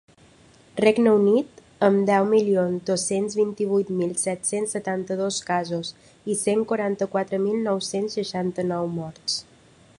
[0.83, 5.93] Regne Unit, amb deu milions dos-cents vint-i-vuit mil set-cents setanta-dos casos
[6.35, 9.37] i cent quaranta-quatre mil nou-cents seixanta-nou morts.